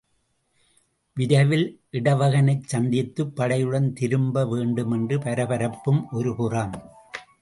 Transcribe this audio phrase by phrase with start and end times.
[1.17, 1.65] விரைவில்
[1.91, 6.75] இடவகனைச் சந்தித்துப் படையுடன் திரும்ப வேண்டுமென்ற பரபரப்பு ஒருபுறம்.